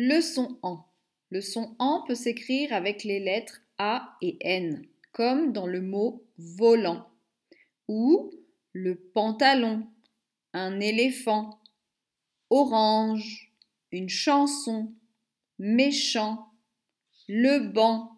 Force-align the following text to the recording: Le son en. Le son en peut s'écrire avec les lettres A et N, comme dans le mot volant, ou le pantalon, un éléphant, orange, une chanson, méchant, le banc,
Le 0.00 0.20
son 0.20 0.60
en. 0.62 0.84
Le 1.28 1.40
son 1.40 1.74
en 1.80 2.04
peut 2.06 2.14
s'écrire 2.14 2.72
avec 2.72 3.02
les 3.02 3.18
lettres 3.18 3.62
A 3.78 4.16
et 4.22 4.36
N, 4.42 4.86
comme 5.10 5.52
dans 5.52 5.66
le 5.66 5.80
mot 5.80 6.24
volant, 6.38 7.10
ou 7.88 8.30
le 8.72 8.94
pantalon, 8.94 9.88
un 10.52 10.78
éléphant, 10.78 11.60
orange, 12.48 13.52
une 13.90 14.08
chanson, 14.08 14.94
méchant, 15.58 16.52
le 17.26 17.58
banc, 17.58 18.17